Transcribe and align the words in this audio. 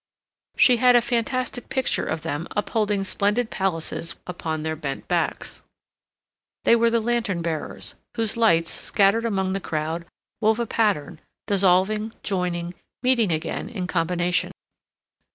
She 0.57 0.77
had 0.77 0.95
a 0.95 1.01
fantastic 1.03 1.69
picture 1.69 2.07
of 2.07 2.23
them 2.23 2.47
upholding 2.55 3.03
splendid 3.03 3.51
palaces 3.51 4.15
upon 4.25 4.63
their 4.63 4.75
bent 4.75 5.07
backs. 5.07 5.61
They 6.63 6.75
were 6.75 6.89
the 6.89 6.99
lantern 6.99 7.43
bearers, 7.43 7.93
whose 8.15 8.35
lights, 8.35 8.71
scattered 8.71 9.25
among 9.25 9.53
the 9.53 9.59
crowd, 9.59 10.07
wove 10.41 10.59
a 10.59 10.65
pattern, 10.65 11.19
dissolving, 11.45 12.13
joining, 12.23 12.73
meeting 13.03 13.31
again 13.31 13.69
in 13.69 13.85
combination. 13.85 14.51